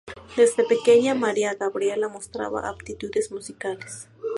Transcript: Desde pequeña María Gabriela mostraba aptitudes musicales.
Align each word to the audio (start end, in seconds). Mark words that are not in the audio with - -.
Desde 0.35 0.65
pequeña 0.65 1.13
María 1.13 1.53
Gabriela 1.53 2.07
mostraba 2.07 2.67
aptitudes 2.67 3.31
musicales. 3.31 4.07